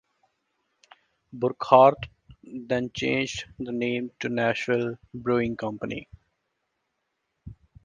Burkhardt 1.31 2.07
then 2.41 2.89
changed 2.91 3.45
the 3.59 3.71
name 3.71 4.09
to 4.19 4.29
the 4.29 4.33
Nashville 4.33 4.97
Brewing 5.13 5.55
Company. 5.55 6.07